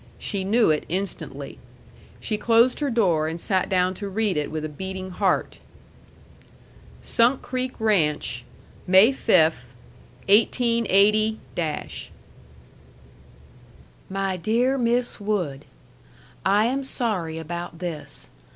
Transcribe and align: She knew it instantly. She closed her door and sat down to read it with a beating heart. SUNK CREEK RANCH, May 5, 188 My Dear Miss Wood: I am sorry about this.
She 0.17 0.43
knew 0.43 0.71
it 0.71 0.83
instantly. 0.89 1.59
She 2.19 2.35
closed 2.35 2.79
her 2.79 2.89
door 2.89 3.27
and 3.27 3.39
sat 3.39 3.69
down 3.69 3.93
to 3.93 4.09
read 4.09 4.35
it 4.35 4.49
with 4.49 4.65
a 4.65 4.67
beating 4.67 5.11
heart. 5.11 5.59
SUNK 7.03 7.43
CREEK 7.43 7.75
RANCH, 7.79 8.43
May 8.87 9.11
5, 9.11 9.75
188 10.27 12.09
My 14.09 14.35
Dear 14.37 14.75
Miss 14.79 15.19
Wood: 15.19 15.65
I 16.43 16.65
am 16.65 16.83
sorry 16.83 17.37
about 17.37 17.77
this. 17.77 18.31